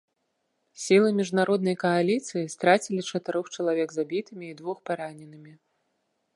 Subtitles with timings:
[0.83, 5.53] Сілы міжнароднай кааліцыі страцілі чатырох чалавек забітымі і двух параненымі.